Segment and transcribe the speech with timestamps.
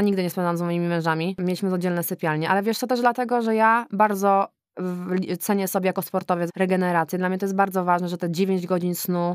[0.00, 1.36] Nigdy nie spędzam z moimi mężami.
[1.38, 4.48] Mieliśmy oddzielne sypialnie, ale wiesz, to też dlatego, że ja bardzo
[5.40, 7.18] cenię sobie jako sportowiec regenerację.
[7.18, 9.28] Dla mnie to jest bardzo ważne, że te 9 godzin snu